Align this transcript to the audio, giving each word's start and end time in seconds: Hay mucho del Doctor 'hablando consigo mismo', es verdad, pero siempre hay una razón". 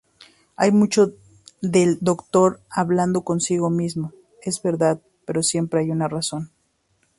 Hay 0.55 0.71
mucho 0.71 1.13
del 1.61 1.99
Doctor 2.01 2.59
'hablando 2.71 3.21
consigo 3.21 3.69
mismo', 3.69 4.13
es 4.41 4.59
verdad, 4.63 4.99
pero 5.25 5.43
siempre 5.43 5.81
hay 5.81 5.91
una 5.91 6.07
razón". 6.07 6.49